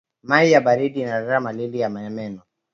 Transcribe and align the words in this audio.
Mayi 0.23 0.51
ya 0.51 0.61
baridi 0.61 1.01
inaletaka 1.01 1.39
malalli 1.39 1.79
ya 1.79 1.89
meno 1.89 2.41